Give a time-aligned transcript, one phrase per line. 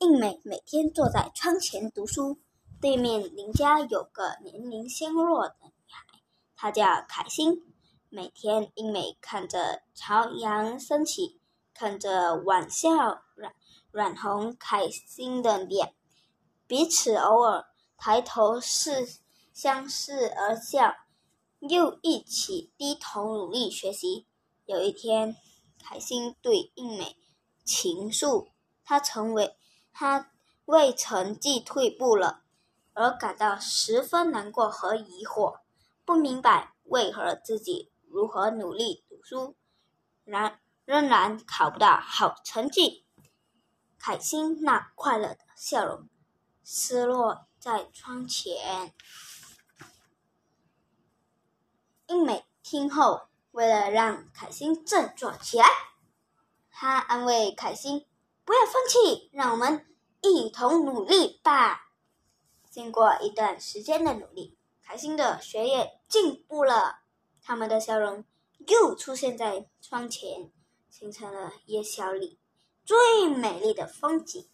[0.00, 2.38] 应美每天坐在窗前读书。
[2.80, 6.20] 对面邻家有个年龄纤弱的女孩，
[6.54, 7.74] 她叫凯欣。
[8.08, 11.40] 每天，英美看着朝阳升起，
[11.74, 13.52] 看着晚霞染
[13.90, 15.94] 染红凯欣的脸，
[16.68, 19.18] 彼此偶尔抬头视
[19.52, 20.94] 相视而笑，
[21.58, 24.28] 又一起低头努力学习。
[24.64, 25.34] 有一天，
[25.82, 27.16] 凯欣对英美
[27.64, 28.50] 倾诉，
[28.84, 29.56] 她成为
[30.00, 30.30] 他
[30.66, 32.44] 为成绩退步了。
[32.92, 35.60] 而感到十分难过和疑惑，
[36.04, 39.56] 不明白为何自己如何努力读书，
[40.24, 43.04] 然仍然考不到好成绩。
[43.98, 46.08] 凯欣那快乐的笑容，
[46.64, 48.94] 失落在窗前。
[52.06, 55.66] 英美听后，为了让凯欣振作起来，
[56.70, 58.06] 他安慰凯欣
[58.48, 59.84] ：“不要放弃，让我们
[60.22, 61.90] 一同努力吧。”
[62.72, 67.00] 经过一段时间的努力，开心的学业进步了，
[67.42, 68.24] 他们的笑容
[68.66, 70.50] 又出现在窗前，
[70.88, 72.38] 形成了夜校里
[72.86, 74.48] 最美丽的风景。